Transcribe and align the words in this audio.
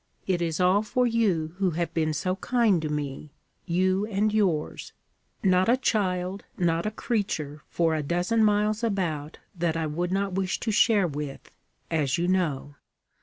It 0.25 0.41
is 0.41 0.59
all 0.59 0.81
for 0.81 1.05
you 1.05 1.53
who 1.59 1.69
have 1.77 1.93
been 1.93 2.11
so 2.11 2.35
kind 2.37 2.81
to 2.81 2.89
me 2.89 3.29
you 3.67 4.07
and 4.07 4.33
yours. 4.33 4.93
Not 5.43 5.69
a 5.69 5.77
child, 5.77 6.43
not 6.57 6.87
a 6.87 6.89
creature, 6.89 7.61
for 7.69 7.93
a 7.93 8.01
dozen 8.01 8.43
miles 8.43 8.83
about 8.83 9.37
that 9.55 9.77
I 9.77 9.85
would 9.85 10.11
not 10.11 10.33
wish 10.33 10.59
to 10.61 10.71
share 10.71 11.05
with, 11.07 11.51
as 11.91 12.17
you 12.17 12.27
know. 12.27 12.77